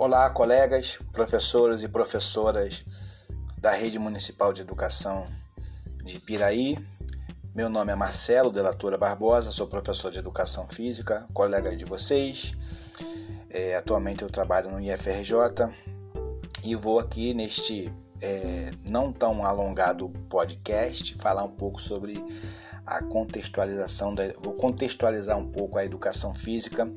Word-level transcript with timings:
Olá, 0.00 0.30
colegas, 0.30 0.98
professores 1.12 1.82
e 1.82 1.88
professoras 1.88 2.86
da 3.58 3.72
Rede 3.72 3.98
Municipal 3.98 4.50
de 4.50 4.62
Educação 4.62 5.26
de 6.02 6.18
Piraí. 6.18 6.78
Meu 7.54 7.68
nome 7.68 7.92
é 7.92 7.94
Marcelo 7.94 8.50
Delatura 8.50 8.96
Barbosa, 8.96 9.52
sou 9.52 9.66
professor 9.66 10.10
de 10.10 10.18
Educação 10.18 10.66
Física, 10.66 11.28
colega 11.34 11.76
de 11.76 11.84
vocês. 11.84 12.54
É, 13.50 13.76
atualmente 13.76 14.22
eu 14.22 14.30
trabalho 14.30 14.70
no 14.70 14.80
IFRJ 14.80 15.68
e 16.64 16.74
vou 16.74 16.98
aqui 16.98 17.34
neste 17.34 17.92
é, 18.22 18.70
não 18.88 19.12
tão 19.12 19.44
alongado 19.44 20.08
podcast 20.30 21.14
falar 21.16 21.44
um 21.44 21.52
pouco 21.52 21.78
sobre 21.78 22.24
a 22.86 23.02
contextualização 23.02 24.14
da, 24.14 24.32
vou 24.40 24.54
contextualizar 24.54 25.36
um 25.36 25.52
pouco 25.52 25.76
a 25.76 25.84
educação 25.84 26.34
física 26.34 26.90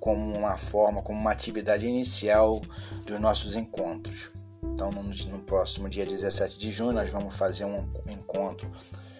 como 0.00 0.36
uma 0.36 0.56
forma, 0.56 1.02
como 1.02 1.18
uma 1.18 1.32
atividade 1.32 1.86
inicial 1.86 2.60
dos 3.04 3.20
nossos 3.20 3.54
encontros. 3.54 4.30
Então, 4.62 4.90
no, 4.90 5.02
no, 5.02 5.38
próximo 5.40 5.88
dia 5.88 6.06
17 6.06 6.58
de 6.58 6.70
junho, 6.70 6.92
nós 6.92 7.10
vamos 7.10 7.34
fazer 7.34 7.64
um 7.64 7.88
encontro, 8.08 8.70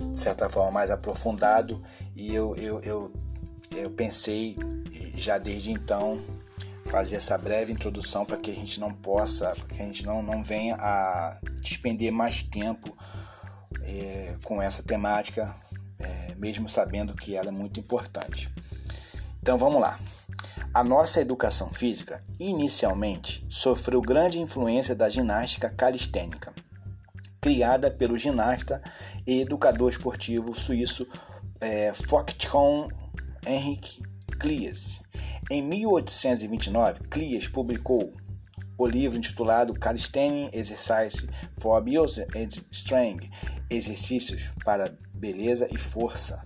de 0.00 0.16
certa 0.16 0.48
forma, 0.48 0.70
mais 0.70 0.90
aprofundado. 0.90 1.82
E 2.14 2.34
eu, 2.34 2.54
eu, 2.56 2.80
eu, 2.80 3.12
eu 3.70 3.90
pensei, 3.90 4.56
já 5.16 5.38
desde 5.38 5.70
então, 5.70 6.20
fazer 6.86 7.16
essa 7.16 7.36
breve 7.36 7.72
introdução 7.72 8.24
para 8.24 8.36
que 8.36 8.50
a 8.50 8.54
gente 8.54 8.80
não 8.80 8.92
possa, 8.92 9.50
para 9.50 9.76
que 9.76 9.82
a 9.82 9.84
gente 9.84 10.04
não, 10.06 10.22
não 10.22 10.42
venha 10.42 10.76
a 10.76 11.38
despender 11.60 12.12
mais 12.12 12.42
tempo 12.42 12.96
é, 13.82 14.36
com 14.44 14.60
essa 14.60 14.82
temática, 14.82 15.54
é, 15.98 16.34
mesmo 16.36 16.68
sabendo 16.68 17.14
que 17.14 17.36
ela 17.36 17.48
é 17.48 17.52
muito 17.52 17.78
importante. 17.78 18.52
Então, 19.40 19.56
vamos 19.58 19.80
lá. 19.80 19.98
A 20.78 20.84
nossa 20.84 21.20
educação 21.20 21.70
física, 21.72 22.20
inicialmente, 22.38 23.44
sofreu 23.48 24.00
grande 24.00 24.38
influência 24.38 24.94
da 24.94 25.08
ginástica 25.08 25.68
calistênica, 25.68 26.52
criada 27.40 27.90
pelo 27.90 28.16
ginasta 28.16 28.80
e 29.26 29.40
educador 29.40 29.90
esportivo 29.90 30.54
suíço 30.54 31.04
é, 31.60 31.92
Fochtron 31.92 32.86
Henrik 33.44 34.00
Klies. 34.38 35.00
Em 35.50 35.62
1829, 35.62 37.00
Klies 37.10 37.48
publicou 37.48 38.12
o 38.78 38.86
livro 38.86 39.18
intitulado 39.18 39.74
Calisthenics 39.74 40.56
Exercise 40.56 41.28
for 41.58 41.76
Abuse 41.76 42.22
and 42.34 42.48
Strength 42.70 43.28
Exercícios 43.68 44.52
para 44.64 44.96
Beleza 45.12 45.68
e 45.70 45.76
Força, 45.76 46.44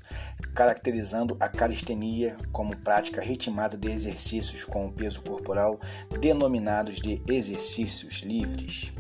caracterizando 0.55 1.37
a 1.39 1.49
calistenia 1.49 2.37
como 2.51 2.75
prática 2.79 3.21
ritmada 3.21 3.77
de 3.77 3.91
exercícios 3.91 4.65
com 4.65 4.91
peso 4.91 5.21
corporal 5.21 5.79
denominados 6.19 6.97
de 6.97 7.23
exercícios 7.29 8.23
livres. 8.23 8.93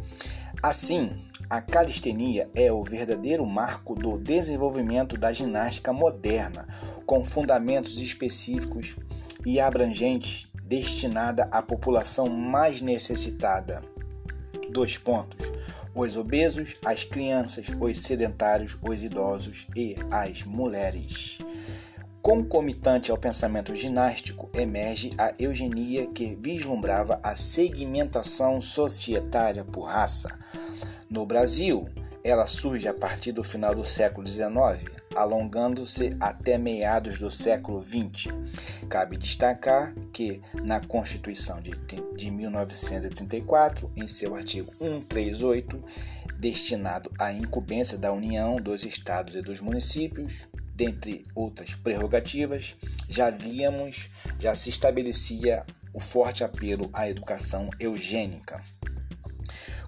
Assim, 0.63 1.25
a 1.49 1.61
calistenia 1.61 2.51
é 2.55 2.71
o 2.71 2.85
verdadeiro 2.85 3.47
marco 3.47 3.95
do 3.95 4.19
desenvolvimento 4.19 5.17
da 5.17 5.33
ginástica 5.33 5.93
moderna, 5.93 6.67
com 7.07 7.25
fundamentos 7.25 7.99
específicos 7.99 8.95
e 9.45 9.59
abrangentes 9.59 10.52
destinada 10.73 11.47
à 11.51 11.61
população 11.61 12.31
mais 12.31 12.81
necessitada. 12.81 13.85
Dois 14.71 14.97
pontos 14.97 15.53
os 15.95 16.17
obesos, 16.17 16.75
as 16.83 17.05
crianças, 17.05 17.67
os 17.79 17.99
sedentários, 17.99 18.79
os 18.81 19.03
idosos 19.03 19.67
e 19.77 19.95
as 20.11 20.43
mulheres. 20.43 21.37
Concomitante 22.23 23.11
ao 23.11 23.19
pensamento 23.19 23.75
ginástico, 23.75 24.49
emerge 24.55 25.11
a 25.19 25.35
eugenia 25.39 26.07
que 26.07 26.35
vislumbrava 26.35 27.21
a 27.23 27.37
segmentação 27.37 28.59
societária 28.59 29.65
por 29.65 29.83
raça. 29.83 30.31
No 31.11 31.27
Brasil, 31.27 31.87
ela 32.25 32.47
surge 32.47 32.89
a 32.89 32.95
partir 32.95 33.33
do 33.33 33.45
final 33.45 33.75
do 33.75 33.85
século 33.85 34.27
XIX, 34.27 35.02
alongando-se 35.15 36.17
até 36.21 36.59
meados 36.59 37.19
do 37.19 37.31
século 37.31 37.81
XX. 37.81 38.33
Cabe 38.89 39.17
destacar 39.17 39.95
que, 40.13 40.41
na 40.65 40.81
Constituição 40.81 41.61
de, 41.61 41.73
de 42.17 42.31
1934, 42.31 43.91
em 43.97 44.07
seu 44.07 44.35
artigo 44.35 44.73
138, 44.75 45.83
destinado 46.39 47.11
à 47.19 47.33
incumbência 47.33 47.97
da 47.97 48.13
União, 48.13 48.57
dos 48.57 48.85
Estados 48.85 49.35
e 49.35 49.43
dos 49.43 49.61
municípios, 49.61 50.49
dentre 50.75 51.25
outras 51.35 51.75
prerrogativas, 51.75 52.77
já 53.09 53.31
víamos, 53.31 54.11
já 54.39 54.55
se 54.55 54.69
estabelecia 54.69 55.65
o 55.93 56.01
forte 56.01 56.43
apelo 56.43 56.89
à 56.93 57.09
educação 57.09 57.69
eugênica. 57.79 58.61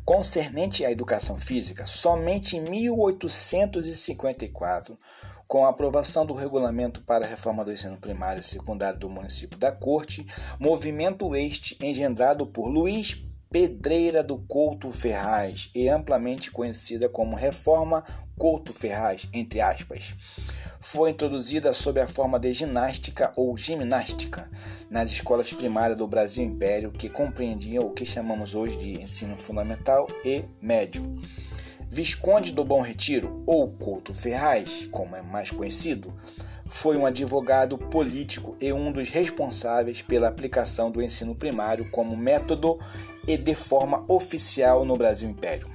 Concernente 0.04 0.84
à 0.84 0.92
educação 0.92 1.40
física, 1.40 1.86
somente 1.86 2.58
em 2.58 2.60
1854, 2.60 4.98
com 5.48 5.64
a 5.64 5.70
aprovação 5.70 6.26
do 6.26 6.34
regulamento 6.34 7.00
para 7.00 7.24
a 7.24 7.28
reforma 7.28 7.64
do 7.64 7.72
ensino 7.72 7.96
primário 7.96 8.40
e 8.40 8.42
secundário 8.42 9.00
do 9.00 9.08
município 9.08 9.58
da 9.58 9.72
Corte, 9.72 10.26
movimento 10.60 11.34
este 11.34 11.78
engendrado 11.82 12.46
por 12.46 12.68
Luiz 12.68 13.24
Pedreira 13.54 14.20
do 14.20 14.36
Couto 14.36 14.90
Ferraz 14.90 15.70
e 15.72 15.88
amplamente 15.88 16.50
conhecida 16.50 17.08
como 17.08 17.36
Reforma 17.36 18.02
Couto 18.36 18.72
Ferraz, 18.72 19.28
entre 19.32 19.60
aspas, 19.60 20.12
foi 20.80 21.10
introduzida 21.10 21.72
sob 21.72 22.00
a 22.00 22.08
forma 22.08 22.36
de 22.36 22.52
ginástica 22.52 23.32
ou 23.36 23.56
gimnástica 23.56 24.50
nas 24.90 25.12
escolas 25.12 25.52
primárias 25.52 25.96
do 25.96 26.08
Brasil 26.08 26.44
Império, 26.44 26.90
que 26.90 27.08
compreendiam 27.08 27.86
o 27.86 27.92
que 27.92 28.04
chamamos 28.04 28.56
hoje 28.56 28.76
de 28.76 29.00
ensino 29.00 29.36
fundamental 29.36 30.08
e 30.24 30.42
médio. 30.60 31.16
Visconde 31.88 32.50
do 32.50 32.64
Bom 32.64 32.80
Retiro, 32.80 33.44
ou 33.46 33.70
Couto 33.70 34.12
Ferraz, 34.12 34.88
como 34.90 35.14
é 35.14 35.22
mais 35.22 35.52
conhecido, 35.52 36.12
foi 36.66 36.96
um 36.96 37.06
advogado 37.06 37.78
político 37.78 38.56
e 38.60 38.72
um 38.72 38.90
dos 38.90 39.10
responsáveis 39.10 40.02
pela 40.02 40.26
aplicação 40.26 40.90
do 40.90 41.00
ensino 41.00 41.36
primário 41.36 41.88
como 41.90 42.16
método 42.16 42.80
e 43.26 43.36
de 43.36 43.54
forma 43.54 44.02
oficial 44.08 44.84
no 44.84 44.96
Brasil 44.96 45.28
Império. 45.28 45.68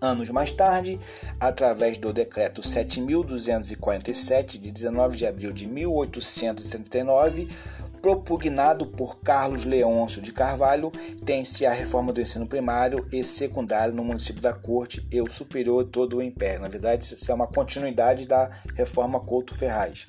Anos 0.00 0.28
mais 0.30 0.52
tarde, 0.52 1.00
através 1.40 1.96
do 1.96 2.12
Decreto 2.12 2.60
7.247, 2.60 4.58
de 4.58 4.70
19 4.70 5.16
de 5.16 5.26
abril 5.26 5.52
de 5.52 5.66
1879, 5.66 7.48
propugnado 8.02 8.86
por 8.86 9.16
Carlos 9.20 9.64
Leôncio 9.64 10.20
de 10.22 10.32
Carvalho, 10.32 10.92
tem-se 11.24 11.64
a 11.66 11.72
reforma 11.72 12.12
do 12.12 12.20
ensino 12.20 12.46
primário 12.46 13.06
e 13.10 13.24
secundário 13.24 13.94
no 13.94 14.04
município 14.04 14.42
da 14.42 14.52
Corte 14.52 15.04
e 15.10 15.20
o 15.20 15.30
superior 15.30 15.84
todo 15.86 16.18
o 16.18 16.22
Império. 16.22 16.60
Na 16.60 16.68
verdade, 16.68 17.04
isso 17.04 17.30
é 17.30 17.34
uma 17.34 17.46
continuidade 17.46 18.26
da 18.26 18.50
reforma 18.76 19.18
Couto 19.18 19.54
Ferraz. 19.54 20.06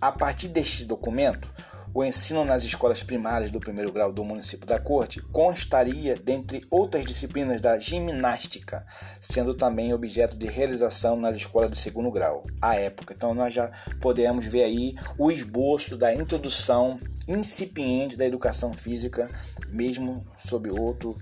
A 0.00 0.12
partir 0.12 0.48
deste 0.48 0.84
documento, 0.84 1.50
o 1.94 2.04
ensino 2.04 2.44
nas 2.44 2.62
escolas 2.64 3.02
primárias 3.02 3.50
do 3.50 3.60
primeiro 3.60 3.92
grau 3.92 4.12
do 4.12 4.24
município 4.24 4.66
da 4.66 4.78
Corte 4.78 5.20
constaria, 5.20 6.16
dentre 6.16 6.64
outras 6.70 7.04
disciplinas, 7.04 7.60
da 7.60 7.78
ginástica, 7.78 8.86
sendo 9.20 9.54
também 9.54 9.92
objeto 9.92 10.36
de 10.36 10.46
realização 10.46 11.16
nas 11.16 11.36
escolas 11.36 11.70
de 11.70 11.78
segundo 11.78 12.10
grau, 12.10 12.46
à 12.60 12.76
época. 12.76 13.14
Então, 13.14 13.34
nós 13.34 13.52
já 13.54 13.70
podemos 14.00 14.44
ver 14.46 14.64
aí 14.64 14.94
o 15.16 15.30
esboço 15.30 15.96
da 15.96 16.14
introdução 16.14 16.98
incipiente 17.26 18.16
da 18.16 18.26
educação 18.26 18.72
física, 18.72 19.30
mesmo 19.68 20.26
sob, 20.36 20.70
outro, 20.70 21.16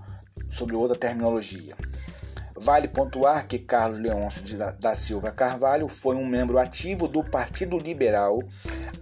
sob 0.48 0.74
outra 0.74 0.96
terminologia. 0.96 1.74
Vale 2.56 2.88
pontuar 2.88 3.46
que 3.46 3.58
Carlos 3.58 3.98
Leôncio 3.98 4.42
da 4.80 4.94
Silva 4.94 5.30
Carvalho 5.30 5.88
foi 5.88 6.16
um 6.16 6.26
membro 6.26 6.58
ativo 6.58 7.06
do 7.06 7.22
Partido 7.22 7.78
Liberal, 7.78 8.42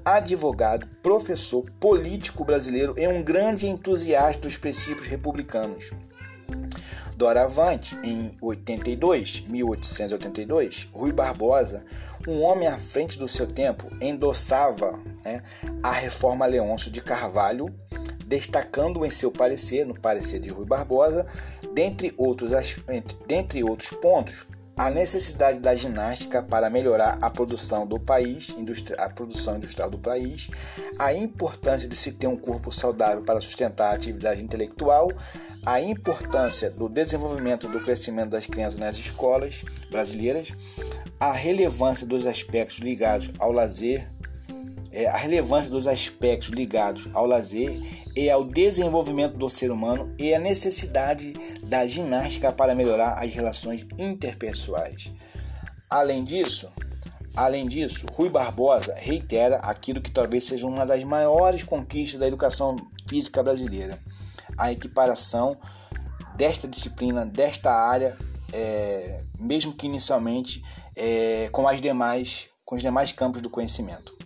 advogado, 0.05 0.87
professor, 1.03 1.65
político 1.79 2.45
brasileiro 2.45 2.95
e 2.99 3.07
um 3.07 3.23
grande 3.23 3.69
entusiasta 3.69 4.43
dos 4.43 4.57
princípios 4.57 5.07
republicanos. 5.07 5.91
Doravante, 7.17 7.97
em 8.03 8.33
82, 8.43 9.45
1882, 9.47 10.89
Rui 10.93 11.13
Barbosa, 11.13 11.85
um 12.27 12.43
homem 12.43 12.67
à 12.67 12.77
frente 12.77 13.17
do 13.19 13.29
seu 13.29 13.47
tempo, 13.47 13.89
endossava 14.01 14.99
né, 15.25 15.43
a 15.81 15.93
reforma 15.93 16.45
Leôncio 16.45 16.91
de 16.91 17.01
Carvalho, 17.01 17.73
destacando 18.35 19.07
em 19.07 19.11
seu 19.11 19.31
parecer, 19.31 19.87
no 19.87 19.95
parecer 19.95 20.41
de 20.41 20.51
Rui 20.51 20.67
Barbosa, 20.67 21.25
dentre 21.73 22.13
outros, 22.17 22.51
dentre 23.29 23.63
outros 23.63 23.91
pontos, 23.91 24.45
a 24.77 24.91
necessidade 24.91 25.61
da 25.61 25.73
ginástica 25.77 26.43
para 26.43 26.69
melhorar 26.69 27.17
a 27.23 27.31
produção 27.31 27.87
do 27.87 28.01
país, 28.01 28.53
a 28.99 29.09
produção 29.09 29.57
industrial 29.57 29.89
do 29.89 29.99
país, 29.99 30.51
a 30.99 31.15
importância 31.15 31.89
de 31.89 31.95
se 31.95 32.11
ter 32.11 32.27
um 32.27 32.37
corpo 32.37 32.73
saudável 32.73 33.23
para 33.23 33.41
sustentar 33.41 33.93
a 33.93 33.95
atividade 33.95 34.43
intelectual, 34.43 35.13
a 35.65 35.81
importância 35.81 36.71
do 36.71 36.89
desenvolvimento 36.89 37.69
do 37.69 37.81
crescimento 37.81 38.31
das 38.31 38.47
crianças 38.47 38.79
nas 38.79 38.97
escolas 38.97 39.65
brasileiras, 39.93 40.53
a 41.21 41.33
relevância 41.33 42.05
dos 42.05 42.27
aspectos 42.27 42.79
ligados 42.79 43.31
ao 43.39 43.53
lazer, 43.53 44.11
é, 44.95 45.09
a 45.09 45.17
relevância 45.17 45.69
dos 45.69 45.89
aspectos 45.89 46.51
ligados 46.51 47.09
ao 47.13 47.27
lazer 47.27 47.83
e 48.15 48.31
ao 48.31 48.45
desenvolvimento 48.45 49.37
do 49.37 49.51
ser 49.51 49.73
humano 49.73 50.15
e 50.17 50.33
a 50.33 50.39
necessidade 50.39 51.33
da 51.65 51.85
ginástica 51.85 52.53
para 52.53 52.77
melhorar 52.77 53.15
as 53.15 53.35
relações 53.35 53.85
interpessoais. 53.99 55.13
Além 55.91 56.23
disso, 56.23 56.69
além 57.35 57.67
disso, 57.67 58.07
Rui 58.13 58.31
Barbosa 58.31 58.95
reitera 58.97 59.57
aquilo 59.57 60.01
que 60.01 60.13
talvez 60.13 60.45
seja 60.45 60.65
uma 60.65 60.87
das 60.87 61.03
maiores 61.03 61.65
conquistas 61.65 62.21
da 62.21 62.29
educação 62.29 62.77
física 63.09 63.43
brasileira: 63.43 63.99
a 64.57 64.71
equiparação 64.71 65.57
desta 66.37 66.69
disciplina, 66.69 67.27
desta 67.27 67.73
área, 67.73 68.17
é, 68.53 69.23
mesmo 69.41 69.73
que 69.73 69.87
inicialmente 69.87 70.63
é, 70.95 71.49
com 71.51 71.67
as 71.67 71.81
demais, 71.81 72.47
com 72.65 72.77
os 72.77 72.83
demais 72.83 73.11
campos 73.11 73.43
do 73.43 73.51
conhecimento. 73.51 74.24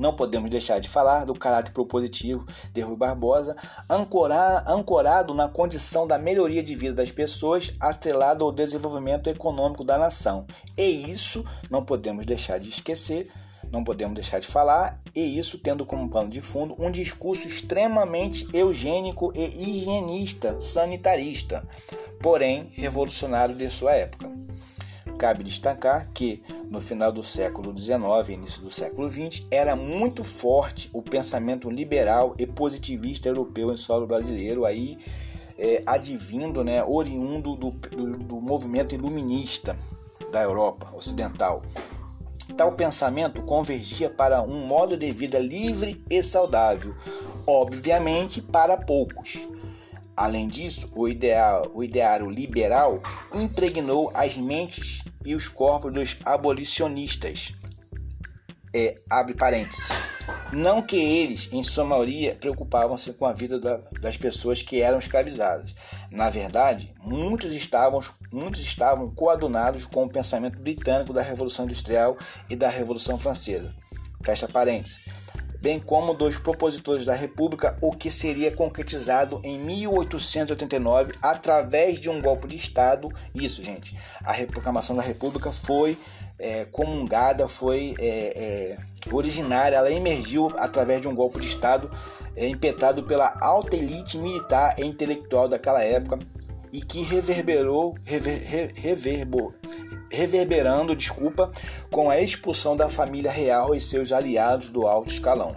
Não 0.00 0.14
podemos 0.14 0.48
deixar 0.48 0.78
de 0.78 0.88
falar 0.88 1.26
do 1.26 1.34
caráter 1.34 1.72
propositivo 1.72 2.46
de 2.72 2.80
Rui 2.80 2.96
Barbosa, 2.96 3.54
ancorar, 3.86 4.64
ancorado 4.66 5.34
na 5.34 5.46
condição 5.46 6.06
da 6.06 6.16
melhoria 6.16 6.62
de 6.62 6.74
vida 6.74 6.94
das 6.94 7.12
pessoas, 7.12 7.70
atrelado 7.78 8.42
ao 8.42 8.50
desenvolvimento 8.50 9.28
econômico 9.28 9.84
da 9.84 9.98
nação. 9.98 10.46
E 10.74 10.84
isso 10.84 11.44
não 11.70 11.84
podemos 11.84 12.24
deixar 12.24 12.58
de 12.58 12.70
esquecer, 12.70 13.30
não 13.70 13.84
podemos 13.84 14.14
deixar 14.14 14.38
de 14.38 14.46
falar, 14.46 14.98
e 15.14 15.38
isso 15.38 15.58
tendo 15.58 15.84
como 15.84 16.08
pano 16.08 16.30
de 16.30 16.40
fundo 16.40 16.74
um 16.78 16.90
discurso 16.90 17.46
extremamente 17.46 18.48
eugênico 18.54 19.30
e 19.36 19.44
higienista, 19.44 20.58
sanitarista, 20.62 21.62
porém 22.22 22.72
revolucionário 22.72 23.54
de 23.54 23.68
sua 23.68 23.92
época. 23.92 24.30
Cabe 25.18 25.44
destacar 25.44 26.08
que, 26.14 26.42
no 26.70 26.80
final 26.80 27.10
do 27.10 27.24
século 27.24 27.76
XIX 27.76 28.28
início 28.28 28.62
do 28.62 28.70
século 28.70 29.10
XX, 29.10 29.44
era 29.50 29.74
muito 29.74 30.22
forte 30.22 30.88
o 30.92 31.02
pensamento 31.02 31.68
liberal 31.68 32.34
e 32.38 32.46
positivista 32.46 33.28
europeu 33.28 33.72
em 33.72 33.76
solo 33.76 34.06
brasileiro, 34.06 34.64
aí 34.64 34.96
é, 35.58 35.82
advindo, 35.84 36.62
né, 36.62 36.82
oriundo 36.84 37.56
do, 37.56 37.70
do, 37.72 38.18
do 38.18 38.40
movimento 38.40 38.94
iluminista 38.94 39.76
da 40.30 40.42
Europa 40.42 40.94
Ocidental. 40.94 41.62
Tal 42.56 42.72
pensamento 42.72 43.42
convergia 43.42 44.08
para 44.08 44.40
um 44.40 44.64
modo 44.66 44.96
de 44.96 45.10
vida 45.10 45.38
livre 45.38 46.02
e 46.08 46.22
saudável, 46.22 46.94
obviamente 47.46 48.40
para 48.40 48.76
poucos 48.76 49.48
Além 50.20 50.48
disso, 50.48 50.86
o, 50.94 51.08
ideal, 51.08 51.70
o 51.72 51.82
ideário 51.82 52.28
liberal 52.28 53.02
impregnou 53.32 54.10
as 54.12 54.36
mentes 54.36 55.02
e 55.24 55.34
os 55.34 55.48
corpos 55.48 55.90
dos 55.90 56.14
abolicionistas. 56.26 57.54
É, 58.74 59.00
abre 59.08 59.32
parênteses. 59.32 59.88
Não 60.52 60.82
que 60.82 60.96
eles, 60.96 61.48
em 61.50 61.62
sua 61.62 61.86
maioria, 61.86 62.34
preocupavam-se 62.34 63.14
com 63.14 63.24
a 63.24 63.32
vida 63.32 63.58
da, 63.58 63.78
das 63.98 64.18
pessoas 64.18 64.60
que 64.60 64.82
eram 64.82 64.98
escravizadas. 64.98 65.74
Na 66.10 66.28
verdade, 66.28 66.92
muitos 67.02 67.54
estavam, 67.54 68.02
muitos 68.30 68.60
estavam 68.60 69.10
coadunados 69.14 69.86
com 69.86 70.04
o 70.04 70.10
pensamento 70.10 70.58
britânico 70.58 71.14
da 71.14 71.22
Revolução 71.22 71.64
Industrial 71.64 72.14
e 72.50 72.54
da 72.54 72.68
Revolução 72.68 73.16
Francesa. 73.16 73.74
Fecha 74.22 74.46
parênteses 74.46 75.00
bem 75.60 75.78
como 75.78 76.14
dos 76.14 76.38
propositores 76.38 77.04
da 77.04 77.14
República, 77.14 77.76
o 77.80 77.92
que 77.92 78.10
seria 78.10 78.50
concretizado 78.50 79.40
em 79.44 79.58
1889 79.58 81.12
através 81.20 82.00
de 82.00 82.08
um 82.08 82.20
golpe 82.20 82.48
de 82.48 82.56
Estado. 82.56 83.10
Isso, 83.34 83.62
gente, 83.62 83.96
a 84.24 84.34
proclamação 84.46 84.96
da 84.96 85.02
República 85.02 85.52
foi 85.52 85.98
é, 86.38 86.64
comungada, 86.64 87.46
foi 87.46 87.94
é, 87.98 88.76
é, 89.06 89.12
originária, 89.12 89.76
ela 89.76 89.90
emergiu 89.90 90.50
através 90.56 91.00
de 91.02 91.08
um 91.08 91.14
golpe 91.14 91.38
de 91.38 91.46
Estado 91.46 91.90
é, 92.34 92.48
impetrado 92.48 93.02
pela 93.02 93.36
alta 93.40 93.76
elite 93.76 94.16
militar 94.16 94.74
e 94.78 94.84
intelectual 94.84 95.48
daquela 95.48 95.82
época 95.82 96.18
e 96.72 96.80
que 96.80 97.02
reverberou, 97.02 97.96
rever, 98.04 98.72
reverbo, 98.74 99.52
reverberando, 100.10 100.94
desculpa, 100.94 101.50
com 101.90 102.10
a 102.10 102.20
expulsão 102.20 102.76
da 102.76 102.88
família 102.88 103.30
real 103.30 103.74
e 103.74 103.80
seus 103.80 104.12
aliados 104.12 104.70
do 104.70 104.86
alto 104.86 105.10
escalão. 105.10 105.54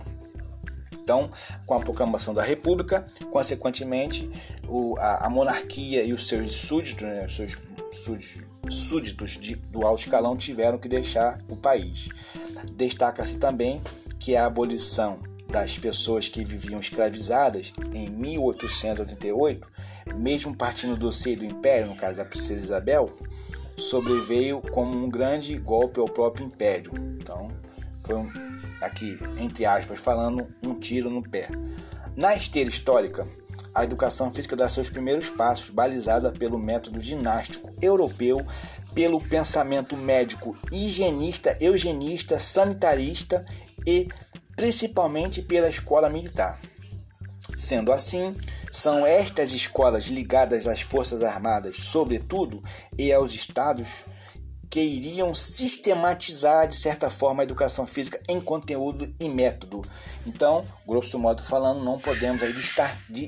Então, 0.91 1.29
com 1.65 1.73
a 1.73 1.79
proclamação 1.81 2.33
da 2.33 2.41
República, 2.41 3.05
consequentemente, 3.29 4.29
o, 4.67 4.95
a, 4.97 5.25
a, 5.25 5.29
monarquia 5.29 6.01
e 6.03 6.13
os 6.13 6.27
seus 6.27 6.51
súditos, 6.51 7.03
né, 7.03 7.25
os 7.25 7.35
seus 7.35 7.57
súditos 8.69 9.31
de, 9.31 9.55
do 9.55 9.85
alto 9.85 10.03
escalão 10.03 10.37
tiveram 10.37 10.77
que 10.77 10.87
deixar 10.87 11.39
o 11.49 11.57
país. 11.57 12.07
Destaca-se 12.71 13.35
também 13.35 13.81
que 14.17 14.37
a 14.37 14.45
abolição 14.45 15.19
das 15.49 15.77
pessoas 15.77 16.29
que 16.29 16.43
viviam 16.45 16.79
escravizadas 16.79 17.73
em 17.93 18.09
1888, 18.09 19.67
mesmo 20.15 20.55
partindo 20.55 20.95
do 20.95 21.11
seio 21.11 21.37
do 21.37 21.45
império, 21.45 21.87
no 21.87 21.95
caso 21.95 22.17
da 22.17 22.25
princesa 22.25 22.63
Isabel, 22.63 23.09
sobreveio 23.77 24.61
como 24.61 24.95
um 24.95 25.09
grande 25.09 25.57
golpe 25.57 25.99
ao 25.99 26.07
próprio 26.07 26.45
império. 26.45 26.91
Então, 27.19 27.51
foi 28.01 28.15
um, 28.15 28.29
aqui, 28.81 29.17
entre 29.39 29.65
aspas, 29.65 29.99
falando, 29.99 30.47
um 30.61 30.75
tiro 30.75 31.09
no 31.09 31.23
pé. 31.23 31.47
Na 32.15 32.35
esteira 32.35 32.69
histórica, 32.69 33.27
a 33.73 33.83
educação 33.83 34.31
física 34.31 34.55
dá 34.55 34.69
seus 34.69 34.89
primeiros 34.89 35.29
passos, 35.29 35.69
balizada 35.69 36.31
pelo 36.31 36.59
método 36.59 37.01
ginástico 37.01 37.71
europeu, 37.81 38.45
pelo 38.93 39.19
pensamento 39.19 39.97
médico 39.97 40.55
higienista, 40.71 41.57
eugenista, 41.59 42.39
sanitarista 42.39 43.43
e 43.87 44.07
principalmente 44.55 45.41
pela 45.41 45.67
escola 45.67 46.09
militar. 46.09 46.61
Sendo 47.55 47.91
assim, 47.91 48.35
são 48.71 49.05
estas 49.05 49.53
escolas 49.53 50.05
ligadas 50.05 50.65
às 50.65 50.81
Forças 50.81 51.21
Armadas, 51.21 51.77
sobretudo, 51.77 52.63
e 52.97 53.13
aos 53.13 53.33
Estados, 53.33 54.05
que 54.73 54.81
iriam 54.81 55.35
sistematizar, 55.35 56.67
de 56.67 56.73
certa 56.73 57.07
forma, 57.07 57.43
a 57.43 57.45
educação 57.45 57.85
física 57.85 58.19
em 58.27 58.41
conteúdo 58.41 59.13
e 59.19 59.29
método. 59.29 59.81
Então, 60.25 60.65
grosso 60.87 61.19
modo 61.19 61.43
falando, 61.43 61.83
não 61.83 61.99
podemos 61.99 62.41
aí 62.41 62.55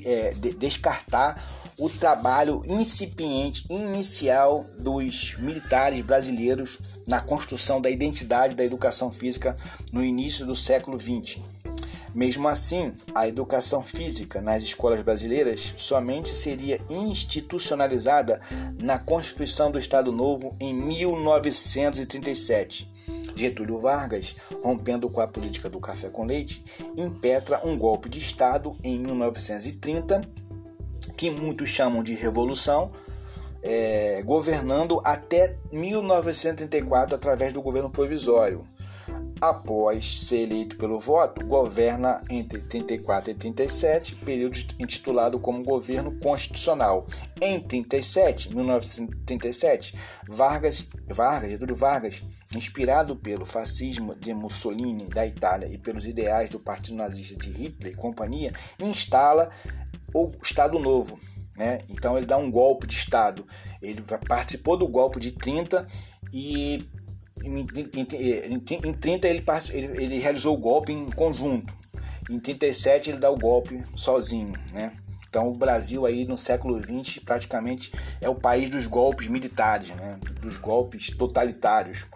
é, 0.04 0.32
descartar 0.58 1.40
o 1.78 1.88
trabalho 1.88 2.62
incipiente, 2.66 3.64
inicial 3.70 4.64
dos 4.80 5.36
militares 5.38 6.02
brasileiros 6.02 6.78
na 7.06 7.20
construção 7.20 7.80
da 7.80 7.90
identidade 7.90 8.56
da 8.56 8.64
educação 8.64 9.12
física 9.12 9.54
no 9.92 10.02
início 10.02 10.44
do 10.44 10.56
século 10.56 10.98
XX. 10.98 11.38
Mesmo 12.16 12.48
assim, 12.48 12.92
a 13.14 13.28
educação 13.28 13.82
física 13.82 14.40
nas 14.40 14.62
escolas 14.62 15.02
brasileiras 15.02 15.74
somente 15.76 16.30
seria 16.30 16.80
institucionalizada 16.88 18.40
na 18.80 18.98
Constituição 18.98 19.70
do 19.70 19.78
Estado 19.78 20.10
Novo 20.10 20.56
em 20.58 20.72
1937. 20.72 22.90
Getúlio 23.34 23.78
Vargas, 23.78 24.36
rompendo 24.62 25.10
com 25.10 25.20
a 25.20 25.28
política 25.28 25.68
do 25.68 25.78
café 25.78 26.08
com 26.08 26.24
leite, 26.24 26.64
impetra 26.96 27.60
um 27.62 27.76
golpe 27.76 28.08
de 28.08 28.18
Estado 28.18 28.74
em 28.82 28.98
1930, 28.98 30.22
que 31.18 31.28
muitos 31.28 31.68
chamam 31.68 32.02
de 32.02 32.14
revolução, 32.14 32.92
é, 33.62 34.22
governando 34.24 35.02
até 35.04 35.58
1934 35.70 37.14
através 37.14 37.52
do 37.52 37.60
governo 37.60 37.90
provisório 37.90 38.64
após 39.40 40.24
ser 40.24 40.42
eleito 40.42 40.76
pelo 40.76 40.98
voto, 40.98 41.44
governa 41.44 42.22
entre 42.30 42.60
34 42.60 43.30
e 43.30 43.34
37, 43.34 44.16
período 44.16 44.58
intitulado 44.78 45.38
como 45.38 45.62
governo 45.62 46.18
constitucional. 46.18 47.06
Em 47.40 47.60
37, 47.60 48.54
1937, 48.54 49.96
Vargas, 50.28 50.86
Vargas, 51.06 51.50
Getúlio 51.50 51.76
Vargas, 51.76 52.22
inspirado 52.54 53.16
pelo 53.16 53.44
fascismo 53.44 54.14
de 54.14 54.32
Mussolini 54.32 55.06
da 55.06 55.26
Itália 55.26 55.68
e 55.70 55.76
pelos 55.76 56.06
ideais 56.06 56.48
do 56.48 56.58
Partido 56.58 56.96
Nazista 56.96 57.36
de 57.36 57.50
Hitler 57.50 57.92
e 57.92 57.96
companhia, 57.96 58.52
instala 58.80 59.50
o 60.14 60.30
Estado 60.42 60.78
Novo. 60.78 61.18
Né? 61.56 61.80
Então 61.88 62.16
ele 62.16 62.26
dá 62.26 62.36
um 62.36 62.50
golpe 62.50 62.86
de 62.86 62.94
Estado. 62.94 63.46
Ele 63.80 64.02
participou 64.26 64.76
do 64.76 64.86
golpe 64.86 65.18
de 65.18 65.32
30 65.32 65.86
e 66.32 66.86
em, 67.42 67.60
em, 67.60 68.88
em 68.88 68.92
30 68.92 69.28
ele, 69.28 69.44
ele, 69.70 70.02
ele, 70.02 70.18
realizou 70.18 70.54
o 70.54 70.58
golpe 70.58 70.92
em 70.92 71.10
conjunto. 71.10 71.72
Em 72.30 72.38
37 72.38 73.10
ele 73.10 73.18
dá 73.18 73.30
o 73.30 73.36
golpe 73.36 73.82
sozinho, 73.94 74.54
né? 74.72 74.92
Então 75.28 75.48
o 75.48 75.54
Brasil 75.54 76.06
aí 76.06 76.24
no 76.24 76.36
século 76.36 76.80
XX 76.80 77.18
praticamente 77.18 77.92
é 78.20 78.28
o 78.28 78.34
país 78.34 78.70
dos 78.70 78.86
golpes 78.86 79.28
militares, 79.28 79.90
né? 79.90 80.18
Dos 80.40 80.56
golpes 80.56 81.10
totalitários. 81.10 82.06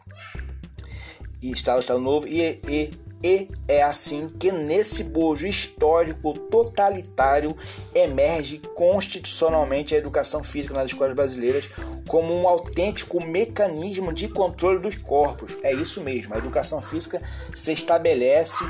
E 1.42 1.50
está 1.50 1.76
o 1.76 1.80
Estado 1.80 2.00
Novo 2.00 2.26
e, 2.26 2.60
e 2.68 2.90
E 3.22 3.50
é 3.68 3.82
assim 3.82 4.30
que 4.38 4.50
nesse 4.50 5.04
bojo 5.04 5.46
histórico 5.46 6.32
totalitário 6.32 7.54
emerge 7.94 8.58
constitucionalmente 8.74 9.94
a 9.94 9.98
educação 9.98 10.42
física 10.42 10.72
nas 10.72 10.90
escolas 10.90 11.14
brasileiras 11.14 11.68
como 12.08 12.34
um 12.34 12.48
autêntico 12.48 13.22
mecanismo 13.22 14.12
de 14.12 14.28
controle 14.28 14.78
dos 14.78 14.96
corpos. 14.96 15.58
É 15.62 15.72
isso 15.72 16.00
mesmo, 16.00 16.34
a 16.34 16.38
educação 16.38 16.80
física 16.80 17.20
se 17.54 17.72
estabelece 17.72 18.64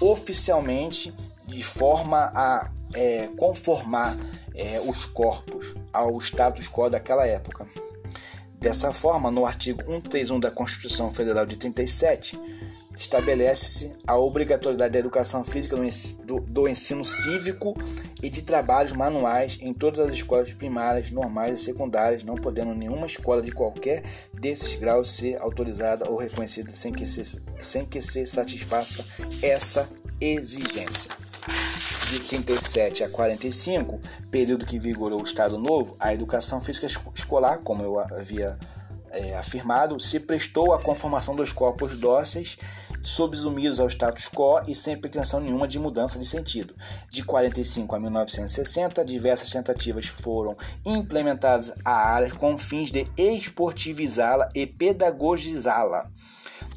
oficialmente 0.00 1.14
de 1.46 1.62
forma 1.64 2.30
a 2.34 2.70
é, 2.94 3.28
conformar 3.36 4.16
é, 4.54 4.80
os 4.80 5.06
corpos 5.06 5.74
ao 5.92 6.18
status 6.20 6.68
quo 6.68 6.90
daquela 6.90 7.26
época. 7.26 7.66
Dessa 8.58 8.92
forma, 8.92 9.30
no 9.30 9.44
artigo 9.44 9.82
131 9.84 10.40
da 10.40 10.50
Constituição 10.50 11.12
Federal 11.12 11.44
de 11.44 11.56
37, 11.56 12.38
estabelece-se 12.96 13.92
a 14.06 14.16
obrigatoriedade 14.16 14.92
da 14.92 14.98
educação 14.98 15.44
física 15.44 15.76
do, 16.48 16.68
ensino 16.68 17.04
cívico 17.04 17.74
e 18.22 18.30
de 18.30 18.42
trabalhos 18.42 18.92
manuais 18.92 19.58
em 19.60 19.72
todas 19.72 20.00
as 20.00 20.14
escolas 20.14 20.52
primárias, 20.52 21.10
normais 21.10 21.60
e 21.60 21.64
secundárias, 21.64 22.24
não 22.24 22.36
podendo 22.36 22.74
nenhuma 22.74 23.06
escola 23.06 23.42
de 23.42 23.50
qualquer 23.50 24.02
desses 24.32 24.76
graus 24.76 25.10
ser 25.10 25.36
autorizada 25.40 26.08
ou 26.08 26.16
reconhecida 26.16 26.70
sem 26.74 26.92
que 26.92 27.06
se, 27.06 27.40
sem 27.60 27.84
que 27.84 28.00
se 28.00 28.26
satisfaça 28.26 29.04
essa 29.42 29.88
exigência. 30.20 31.10
De 32.08 32.20
37 32.20 33.02
a 33.02 33.08
45, 33.08 33.98
período 34.30 34.64
que 34.64 34.78
vigorou 34.78 35.20
o 35.20 35.24
Estado 35.24 35.58
Novo, 35.58 35.96
a 35.98 36.14
educação 36.14 36.60
física 36.60 36.86
escolar, 37.14 37.58
como 37.58 37.82
eu 37.82 37.98
havia 37.98 38.58
é, 39.14 39.36
afirmado, 39.36 39.98
se 39.98 40.20
prestou 40.20 40.72
à 40.72 40.80
conformação 40.80 41.34
dos 41.34 41.52
corpos 41.52 41.96
dóceis 41.96 42.56
subsumidos 43.04 43.78
ao 43.78 43.88
status 43.88 44.28
quo 44.28 44.62
e 44.66 44.74
sem 44.74 44.96
pretensão 44.96 45.38
nenhuma 45.38 45.68
de 45.68 45.78
mudança 45.78 46.18
de 46.18 46.24
sentido. 46.24 46.74
De 47.10 47.22
45 47.22 47.94
a 47.94 48.00
1960, 48.00 49.04
diversas 49.04 49.50
tentativas 49.50 50.06
foram 50.06 50.56
implementadas 50.84 51.70
à 51.84 51.92
área 51.92 52.30
com 52.30 52.56
fins 52.56 52.90
de 52.90 53.06
esportivizá-la 53.16 54.48
e 54.54 54.66
pedagogizá-la. 54.66 56.10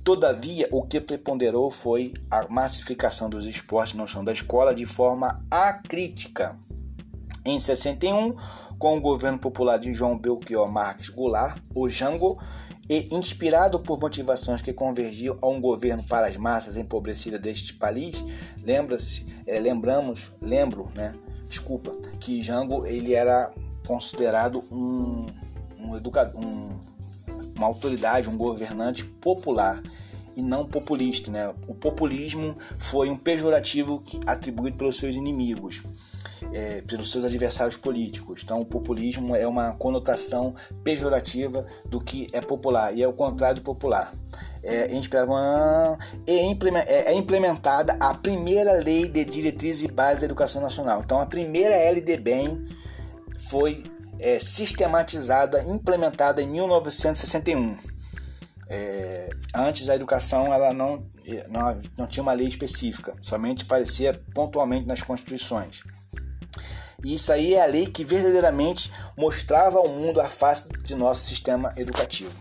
Todavia, 0.04 0.68
o 0.72 0.84
que 0.84 1.00
preponderou 1.00 1.72
foi 1.72 2.14
a 2.30 2.48
massificação 2.50 3.30
dos 3.30 3.46
esportes 3.46 3.94
no 3.94 4.08
chão 4.08 4.24
da 4.24 4.34
escola 4.34 4.76
de 4.76 4.86
forma 4.86 5.44
acrítica. 5.50 6.58
Em 7.46 7.60
61, 7.60 8.36
com 8.78 8.98
o 8.98 9.02
governo 9.02 9.40
popular 9.40 9.78
de 9.78 9.94
João 9.94 10.18
Belchior 10.18 10.72
Marques 10.72 11.10
Goulart, 11.10 11.62
o 11.74 11.88
Jango, 11.88 12.38
e 12.90 13.14
inspirado 13.14 13.80
por 13.80 14.00
motivações 14.00 14.62
que 14.62 14.72
convergiam 14.72 15.38
a 15.42 15.48
um 15.48 15.60
governo 15.60 16.04
para 16.04 16.28
as 16.28 16.38
massas 16.38 16.78
empobrecidas 16.78 17.42
deste 17.42 17.74
país, 17.74 18.24
lembra-se, 18.64 19.26
é, 19.46 19.60
lembramos, 19.60 20.32
lembro, 20.42 20.90
né? 20.96 21.14
Desculpa, 21.50 21.92
que 22.20 22.42
Jango 22.42 22.86
ele 22.86 23.14
era 23.14 23.52
considerado 23.86 24.64
um, 24.72 25.26
um 25.80 25.98
educador, 25.98 26.40
um, 26.40 26.80
uma 27.58 27.68
autoridade, 27.68 28.30
um 28.30 28.38
governante 28.38 29.04
popular 29.04 29.82
e 30.36 30.42
não 30.42 30.66
populista, 30.66 31.32
né? 31.32 31.54
O 31.68 31.74
populismo 31.74 32.56
foi 32.78 33.10
um 33.10 33.18
pejorativo 33.18 34.04
atribuído 34.26 34.78
pelos 34.78 34.98
seus 34.98 35.16
inimigos 35.16 35.84
é, 36.54 36.82
pelos 36.82 37.12
seus 37.12 37.24
adversários 37.24 37.78
políticos. 37.78 38.42
Então, 38.44 38.60
o 38.60 38.66
populismo 38.66 39.36
é 39.36 39.48
uma 39.48 39.72
conotação 39.74 40.56
pejorativa 40.84 41.66
do 41.86 42.00
que 42.00 42.28
é 42.32 42.42
popular 42.42 42.94
e 42.94 43.04
é 43.04 43.08
o 43.08 43.14
contrário 43.14 43.62
do 43.62 43.64
popular. 43.64 44.14
É, 44.64 44.88
é, 46.28 47.12
é 47.12 47.14
implementada 47.14 47.96
a 48.00 48.14
primeira 48.14 48.74
lei 48.74 49.08
de 49.08 49.24
diretrizes 49.24 49.84
e 49.84 49.88
bases 49.88 50.20
da 50.20 50.26
educação 50.26 50.62
nacional. 50.62 51.02
Então, 51.04 51.22
a 51.22 51.26
primeira 51.26 51.76
LDBEM 51.90 52.66
foi 53.50 53.84
é, 54.20 54.40
sistematizada, 54.40 55.64
implementada 55.64 56.42
em 56.42 56.48
1961. 56.48 57.78
É, 58.70 59.30
antes 59.56 59.88
a 59.88 59.96
educação 59.96 60.54
ela 60.54 60.74
não, 60.74 61.00
não, 61.50 61.82
não 61.98 62.08
tinha 62.08 62.22
uma 62.22 62.34
lei 62.34 62.48
específica, 62.48 63.16
somente 63.22 63.64
aparecia 63.64 64.22
pontualmente 64.34 64.86
nas 64.86 65.02
constituições. 65.02 65.84
E 67.04 67.14
isso 67.14 67.32
aí 67.32 67.54
é 67.54 67.62
a 67.62 67.66
lei 67.66 67.86
que 67.86 68.04
verdadeiramente 68.04 68.92
mostrava 69.16 69.78
ao 69.78 69.88
mundo 69.88 70.20
a 70.20 70.30
face 70.30 70.68
de 70.84 70.96
nosso 70.96 71.28
sistema 71.28 71.72
educativo. 71.78 72.32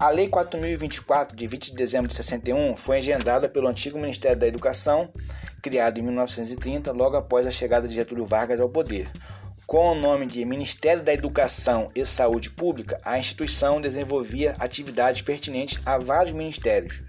A 0.00 0.08
Lei 0.08 0.28
4024, 0.28 1.36
de 1.36 1.46
20 1.46 1.72
de 1.72 1.76
dezembro 1.76 2.08
de 2.08 2.14
61, 2.14 2.74
foi 2.74 3.00
engendada 3.00 3.50
pelo 3.50 3.68
antigo 3.68 3.98
Ministério 3.98 4.38
da 4.38 4.46
Educação, 4.46 5.12
criado 5.60 5.98
em 5.98 6.02
1930, 6.02 6.90
logo 6.92 7.18
após 7.18 7.46
a 7.46 7.50
chegada 7.50 7.86
de 7.86 7.94
Getúlio 7.94 8.24
Vargas 8.24 8.60
ao 8.60 8.68
poder. 8.70 9.10
Com 9.66 9.92
o 9.92 9.94
nome 9.94 10.24
de 10.24 10.42
Ministério 10.44 11.02
da 11.02 11.12
Educação 11.12 11.90
e 11.94 12.04
Saúde 12.06 12.48
Pública, 12.48 12.98
a 13.04 13.18
instituição 13.18 13.78
desenvolvia 13.78 14.56
atividades 14.58 15.20
pertinentes 15.20 15.78
a 15.84 15.98
vários 15.98 16.32
ministérios, 16.32 17.02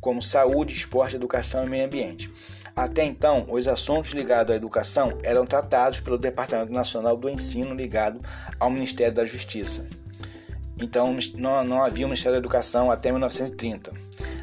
como 0.00 0.22
saúde, 0.22 0.72
esporte, 0.72 1.16
educação 1.16 1.64
e 1.64 1.68
meio 1.68 1.84
ambiente. 1.84 2.32
Até 2.78 3.04
então, 3.04 3.44
os 3.50 3.66
assuntos 3.66 4.12
ligados 4.12 4.52
à 4.52 4.56
educação 4.56 5.18
eram 5.24 5.44
tratados 5.44 5.98
pelo 5.98 6.16
Departamento 6.16 6.72
Nacional 6.72 7.16
do 7.16 7.28
Ensino 7.28 7.74
ligado 7.74 8.20
ao 8.56 8.70
Ministério 8.70 9.12
da 9.12 9.24
Justiça. 9.24 9.84
Então, 10.80 11.18
não, 11.34 11.64
não 11.64 11.82
havia 11.82 12.06
o 12.06 12.08
Ministério 12.08 12.34
da 12.34 12.38
Educação 12.38 12.88
até 12.88 13.10
1930. 13.10 13.90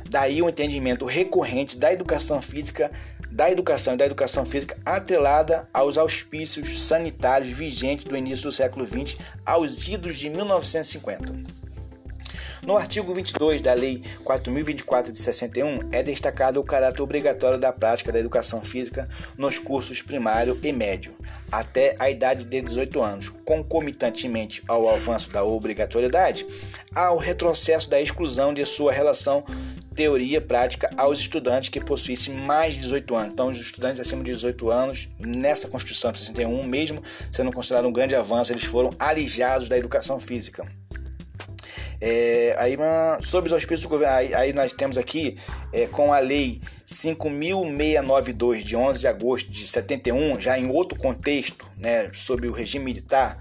Daí 0.10 0.42
o 0.42 0.50
entendimento 0.50 1.06
recorrente 1.06 1.78
da 1.78 1.94
educação 1.94 2.42
física, 2.42 2.92
da 3.32 3.50
educação 3.50 3.94
e 3.94 3.98
da 3.98 4.06
educação 4.06 4.46
física 4.46 4.76
atrelada 4.84 5.70
aos 5.74 5.98
auspícios 5.98 6.84
sanitários 6.84 7.54
vigentes 7.54 8.04
do 8.04 8.18
início 8.18 8.44
do 8.44 8.52
século 8.52 8.86
XX 8.86 9.18
aos 9.46 9.88
idos 9.88 10.18
de 10.18 10.30
1950. 10.30 11.65
No 12.66 12.76
artigo 12.78 13.14
22 13.14 13.62
da 13.62 13.76
Lei 13.76 14.02
4024 14.24 15.12
de 15.12 15.20
61 15.20 15.90
é 15.92 16.02
destacado 16.02 16.60
o 16.60 16.64
caráter 16.64 17.04
obrigatório 17.04 17.60
da 17.60 17.72
prática 17.72 18.12
da 18.12 18.20
educação 18.20 18.60
física 18.62 19.08
nos 19.38 19.60
cursos 19.60 20.02
primário 20.02 20.60
e 20.64 20.72
médio, 20.72 21.16
até 21.52 21.96
a 22.00 22.10
idade 22.10 22.44
de 22.44 22.60
18 22.60 23.04
anos, 23.04 23.30
concomitantemente 23.30 24.64
ao 24.68 24.90
avanço 24.90 25.30
da 25.30 25.44
obrigatoriedade, 25.44 26.44
ao 26.96 27.20
retrocesso 27.20 27.88
da 27.88 28.02
exclusão 28.02 28.52
de 28.52 28.66
sua 28.66 28.92
relação 28.92 29.46
teoria 29.94 30.42
prática 30.42 30.90
aos 30.98 31.20
estudantes 31.20 31.70
que 31.70 31.80
possuíssem 31.80 32.34
mais 32.34 32.74
de 32.74 32.82
18 32.82 33.16
anos. 33.16 33.32
Então, 33.32 33.50
os 33.50 33.60
estudantes 33.60 34.00
acima 34.00 34.24
de 34.24 34.32
18 34.32 34.72
anos, 34.72 35.08
nessa 35.20 35.68
Constituição 35.68 36.12
de 36.12 36.18
61, 36.18 36.64
mesmo 36.64 37.00
sendo 37.32 37.52
considerado 37.52 37.88
um 37.88 37.94
grande 37.94 38.16
avanço, 38.16 38.52
eles 38.52 38.64
foram 38.64 38.90
alijados 38.98 39.70
da 39.70 39.78
educação 39.78 40.20
física. 40.20 40.68
É, 42.02 42.56
aí, 42.58 42.78
sob 43.22 43.48
os 43.48 43.54
auspícios 43.54 43.82
do 43.82 43.90
governo, 43.90 44.14
aí, 44.16 44.34
aí 44.34 44.54
nós 44.54 44.72
temos 44.72 44.98
aqui, 44.98 45.38
é, 45.72 45.88
com 45.88 46.14
a 46.14 46.20
Lei 46.20 46.62
5.692, 46.86 48.64
de 48.64 48.76
11 48.76 49.00
de 49.00 49.08
agosto 49.08 49.50
de 49.50 49.68
71, 49.68 50.40
já 50.40 50.58
em 50.60 50.70
outro 50.70 50.98
contexto, 50.98 51.68
né, 51.78 52.10
sob 52.14 52.48
o 52.48 52.52
regime 52.52 52.86
militar, 52.86 53.38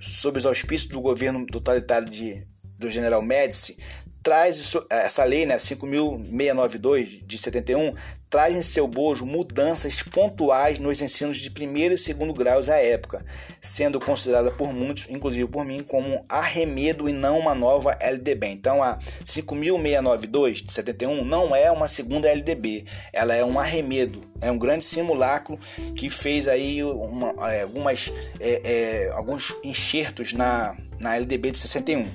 sob 0.00 0.38
os 0.38 0.46
auspícios 0.46 0.90
do 0.90 1.00
governo 1.00 1.44
totalitário 1.46 2.08
de, 2.08 2.46
do 2.78 2.90
general 2.90 3.22
Médici, 3.22 3.76
traz 4.22 4.56
isso, 4.58 4.84
essa 4.90 5.22
lei, 5.24 5.46
né, 5.46 5.56
5.692 5.56 7.24
de 7.24 7.38
71, 7.38 7.94
traz 8.36 8.54
em 8.54 8.60
seu 8.60 8.86
bojo 8.86 9.24
mudanças 9.24 10.02
pontuais 10.02 10.78
nos 10.78 11.00
ensinos 11.00 11.38
de 11.38 11.50
primeiro 11.50 11.94
e 11.94 11.98
segundo 11.98 12.34
graus 12.34 12.68
à 12.68 12.76
época, 12.76 13.24
sendo 13.62 13.98
considerada 13.98 14.50
por 14.50 14.74
muitos, 14.74 15.06
inclusive 15.08 15.48
por 15.48 15.64
mim, 15.64 15.82
como 15.82 16.16
um 16.16 16.22
arremedo 16.28 17.08
e 17.08 17.14
não 17.14 17.38
uma 17.38 17.54
nova 17.54 17.96
LDB. 17.98 18.48
Então 18.48 18.82
a 18.82 18.98
5692 19.24 20.60
de 20.60 20.70
71 20.70 21.24
não 21.24 21.56
é 21.56 21.70
uma 21.70 21.88
segunda 21.88 22.28
LDB, 22.28 22.84
ela 23.10 23.34
é 23.34 23.42
um 23.42 23.58
arremedo, 23.58 24.20
é 24.38 24.50
um 24.50 24.58
grande 24.58 24.84
simulacro 24.84 25.58
que 25.94 26.10
fez 26.10 26.46
aí 26.46 26.84
uma, 26.84 27.32
é, 27.50 27.62
algumas, 27.62 28.12
é, 28.38 28.60
é, 28.64 29.10
alguns 29.14 29.56
enxertos 29.64 30.34
na, 30.34 30.76
na 31.00 31.16
LDB 31.16 31.52
de 31.52 31.58
61. 31.58 32.06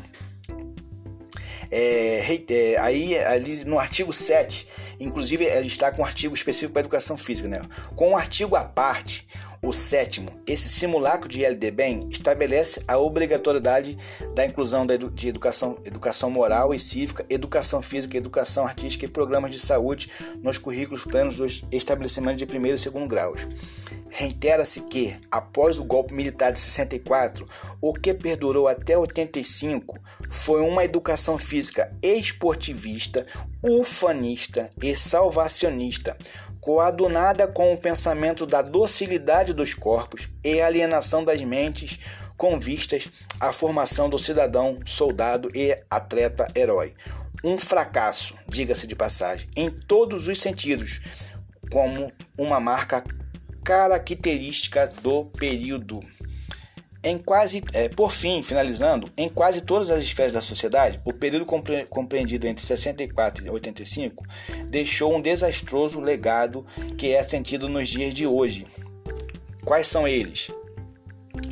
É, 1.72 2.20
é, 2.50 2.78
aí, 2.80 3.18
ali 3.18 3.64
no 3.64 3.80
artigo 3.80 4.12
7, 4.12 4.68
inclusive 5.00 5.46
ele 5.46 5.68
está 5.68 5.92
com 5.92 6.02
um 6.02 6.06
artigo 6.06 6.36
específico 6.36 6.74
para 6.74 6.82
educação 6.82 7.16
física, 7.16 7.48
né? 7.48 7.62
Com 7.96 8.12
um 8.12 8.18
artigo 8.18 8.56
à 8.56 8.64
parte, 8.64 9.26
O 9.64 9.72
sétimo, 9.72 10.42
esse 10.48 10.68
simulacro 10.68 11.30
de 11.30 11.46
LDBEM 11.46 12.10
estabelece 12.10 12.82
a 12.88 12.98
obrigatoriedade 12.98 13.96
da 14.34 14.44
inclusão 14.44 14.88
de 14.88 15.28
educação, 15.28 15.78
educação 15.86 16.32
moral 16.32 16.74
e 16.74 16.80
cívica, 16.80 17.24
educação 17.30 17.80
física, 17.80 18.18
educação 18.18 18.66
artística 18.66 19.06
e 19.06 19.08
programas 19.08 19.52
de 19.52 19.60
saúde 19.60 20.12
nos 20.42 20.58
currículos 20.58 21.04
plenos 21.04 21.36
dos 21.36 21.64
estabelecimentos 21.72 22.40
de 22.40 22.48
primeiro 22.48 22.76
e 22.76 22.80
segundo 22.80 23.08
graus. 23.08 23.48
Reitera-se 24.10 24.82
que, 24.82 25.16
após 25.30 25.78
o 25.78 25.84
golpe 25.84 26.12
militar 26.12 26.52
de 26.52 26.60
64, 26.60 27.48
o 27.80 27.94
que 27.94 28.16
perdurou 28.16 28.68
até 28.68 28.98
85 28.98 29.96
foi 30.28 30.62
uma 30.62 30.84
educação 30.84 31.38
física 31.38 31.96
esportivista, 32.02 33.28
ufanista 33.64 34.72
e 34.82 34.96
salvacionista, 34.96 36.18
coadunada 36.62 37.48
com 37.48 37.74
o 37.74 37.78
pensamento 37.78 38.46
da 38.46 38.62
docilidade 38.62 39.52
dos 39.52 39.74
corpos 39.74 40.30
e 40.44 40.62
alienação 40.62 41.26
das 41.26 41.42
mentes 41.42 42.00
com 42.38 42.60
vistas 42.60 43.10
à 43.40 43.52
formação 43.52 44.08
do 44.08 44.18
cidadão, 44.18 44.80
soldado 44.86 45.50
e 45.56 45.76
atleta 45.90 46.48
herói. 46.56 46.94
Um 47.44 47.58
fracasso, 47.58 48.36
diga-se 48.48 48.86
de 48.86 48.96
passagem, 48.96 49.50
em 49.56 49.72
todos 49.72 50.28
os 50.28 50.40
sentidos, 50.40 51.02
como 51.72 52.12
uma 52.38 52.60
marca 52.60 53.04
característica 53.64 54.88
do 55.02 55.26
período. 55.26 56.00
Em 57.04 57.18
quase, 57.18 57.64
é, 57.74 57.90
por 57.90 58.12
fim, 58.12 58.44
finalizando, 58.44 59.12
em 59.18 59.28
quase 59.28 59.62
todas 59.62 59.90
as 59.90 60.04
esferas 60.04 60.34
da 60.34 60.42
sociedade, 60.42 61.02
o 61.04 61.12
período 61.12 61.46
compre 61.46 61.86
compreendido 61.86 62.46
entre 62.46 62.64
64 62.64 63.46
e 63.46 63.50
85 63.50 64.24
deixou 64.68 65.16
um 65.16 65.22
desastroso 65.22 66.00
legado 66.00 66.64
que 66.98 67.12
é 67.12 67.24
sentido 67.24 67.68
nos 67.68 67.90
dias 67.90 68.14
de 68.14 68.28
hoje. 68.28 68.68
Quais 69.66 69.88
são 69.88 70.08
eles? 70.08 70.52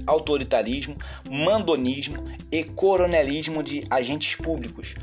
Autoritarismo, 0.06 0.96
mandonismo 1.28 2.24
e 2.52 2.64
coronelismo 2.64 3.64
de 3.64 3.84
agentes 3.90 4.36
públicos, 4.36 4.94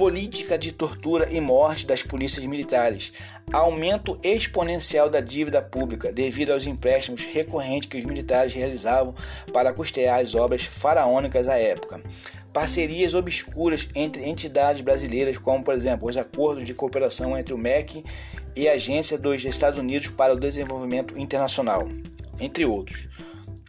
política 0.00 0.56
de 0.56 0.72
tortura 0.72 1.28
e 1.30 1.38
morte 1.42 1.84
das 1.84 2.02
polícias 2.02 2.42
militares, 2.46 3.12
aumento 3.52 4.18
exponencial 4.22 5.10
da 5.10 5.20
dívida 5.20 5.60
pública 5.60 6.10
devido 6.10 6.54
aos 6.54 6.66
empréstimos 6.66 7.26
recorrentes 7.26 7.86
que 7.86 7.98
os 7.98 8.06
militares 8.06 8.54
realizavam 8.54 9.14
para 9.52 9.74
custear 9.74 10.18
as 10.20 10.34
obras 10.34 10.62
faraônicas 10.62 11.48
à 11.48 11.58
época, 11.58 12.02
parcerias 12.50 13.12
obscuras 13.12 13.88
entre 13.94 14.26
entidades 14.26 14.80
brasileiras, 14.80 15.36
como 15.36 15.62
por 15.62 15.74
exemplo 15.74 16.08
os 16.08 16.16
acordos 16.16 16.64
de 16.64 16.72
cooperação 16.72 17.36
entre 17.36 17.52
o 17.52 17.58
MEC 17.58 18.02
e 18.56 18.70
a 18.70 18.72
Agência 18.72 19.18
dos 19.18 19.44
Estados 19.44 19.78
Unidos 19.78 20.08
para 20.08 20.32
o 20.32 20.40
Desenvolvimento 20.40 21.18
Internacional, 21.18 21.86
entre 22.40 22.64
outros. 22.64 23.06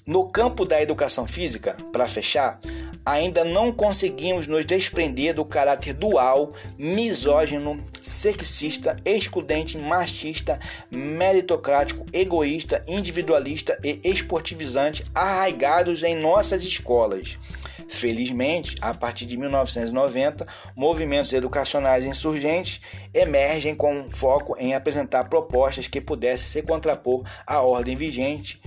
No 0.05 0.27
campo 0.27 0.65
da 0.65 0.81
educação 0.81 1.27
física, 1.27 1.77
para 1.93 2.07
fechar, 2.07 2.59
ainda 3.05 3.43
não 3.43 3.71
conseguimos 3.71 4.47
nos 4.47 4.65
desprender 4.65 5.35
do 5.35 5.45
caráter 5.45 5.93
dual, 5.93 6.53
misógino, 6.75 7.79
sexista, 8.01 8.99
excludente, 9.05 9.77
machista, 9.77 10.59
meritocrático, 10.89 12.03
egoísta, 12.11 12.83
individualista 12.87 13.77
e 13.83 13.99
esportivizante 14.03 15.05
arraigados 15.13 16.01
em 16.01 16.15
nossas 16.15 16.63
escolas. 16.63 17.37
Felizmente, 17.87 18.77
a 18.81 18.95
partir 18.95 19.27
de 19.27 19.37
1990, 19.37 20.47
movimentos 20.75 21.31
educacionais 21.31 22.05
insurgentes 22.05 22.81
emergem 23.13 23.75
com 23.75 24.09
foco 24.09 24.55
em 24.57 24.73
apresentar 24.73 25.25
propostas 25.25 25.87
que 25.87 26.01
pudessem 26.01 26.47
se 26.47 26.63
contrapor 26.63 27.23
à 27.45 27.61
ordem 27.61 27.95
vigente 27.95 28.59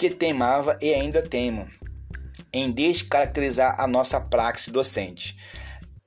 que 0.00 0.08
teimava 0.08 0.78
e 0.80 0.94
ainda 0.94 1.20
teimam 1.20 1.66
em 2.54 2.72
descaracterizar 2.72 3.78
a 3.78 3.86
nossa 3.86 4.18
praxe 4.18 4.70
docente. 4.70 5.36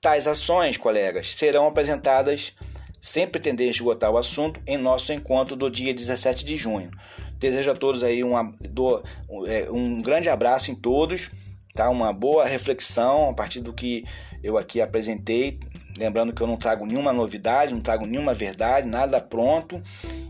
Tais 0.01 0.25
ações, 0.25 0.77
colegas, 0.77 1.35
serão 1.35 1.67
apresentadas 1.67 2.55
sem 2.99 3.27
pretender 3.27 3.69
esgotar 3.69 4.09
o 4.09 4.17
assunto 4.17 4.59
em 4.65 4.77
nosso 4.77 5.13
encontro 5.13 5.55
do 5.55 5.69
dia 5.69 5.93
17 5.93 6.43
de 6.43 6.57
junho. 6.57 6.89
Desejo 7.37 7.69
a 7.69 7.75
todos 7.75 8.01
aí 8.01 8.23
um, 8.23 8.35
é, 8.35 9.69
um 9.69 10.01
grande 10.01 10.27
abraço 10.27 10.71
em 10.71 10.75
todos, 10.75 11.29
tá? 11.75 11.87
Uma 11.87 12.11
boa 12.11 12.47
reflexão 12.47 13.29
a 13.29 13.33
partir 13.35 13.59
do 13.59 13.73
que 13.73 14.05
eu 14.41 14.57
aqui 14.57 14.81
apresentei. 14.81 15.59
Lembrando 15.99 16.33
que 16.33 16.41
eu 16.41 16.47
não 16.47 16.57
trago 16.57 16.83
nenhuma 16.83 17.13
novidade, 17.13 17.75
não 17.75 17.81
trago 17.81 18.07
nenhuma 18.07 18.33
verdade, 18.33 18.87
nada 18.87 19.21
pronto 19.21 19.79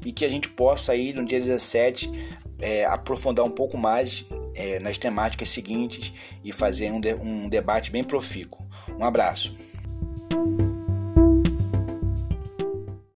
e 0.03 0.11
que 0.11 0.25
a 0.25 0.29
gente 0.29 0.49
possa 0.49 0.91
aí 0.91 1.13
no 1.13 1.23
dia 1.23 1.39
17 1.39 2.11
é, 2.59 2.85
aprofundar 2.85 3.45
um 3.45 3.51
pouco 3.51 3.77
mais 3.77 4.25
é, 4.55 4.79
nas 4.79 4.97
temáticas 4.97 5.49
seguintes 5.49 6.13
e 6.43 6.51
fazer 6.51 6.91
um, 6.91 6.99
de, 6.99 7.13
um 7.15 7.49
debate 7.49 7.91
bem 7.91 8.03
profícuo. 8.03 8.65
Um 8.97 9.03
abraço. 9.03 9.55